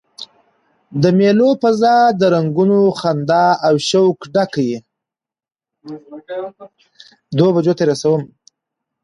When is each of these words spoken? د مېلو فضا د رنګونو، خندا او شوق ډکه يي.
د 1.01 1.03
مېلو 1.17 1.49
فضا 1.61 1.97
د 2.19 2.21
رنګونو، 2.35 2.79
خندا 2.99 3.45
او 3.67 3.75
شوق 3.89 4.17
ډکه 4.33 4.61
يي. 4.69 4.77